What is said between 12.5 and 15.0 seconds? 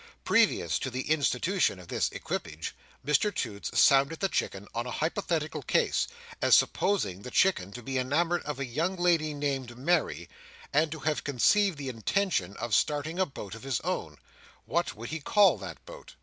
of starting a boat of his own, what